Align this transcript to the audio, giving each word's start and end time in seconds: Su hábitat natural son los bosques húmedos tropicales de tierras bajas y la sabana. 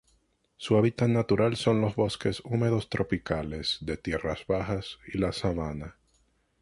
Su 0.57 0.77
hábitat 0.77 1.09
natural 1.09 1.57
son 1.57 1.79
los 1.79 1.95
bosques 1.95 2.41
húmedos 2.43 2.89
tropicales 2.89 3.77
de 3.81 3.97
tierras 3.97 4.47
bajas 4.47 4.97
y 5.13 5.19
la 5.19 5.31
sabana. 5.31 5.95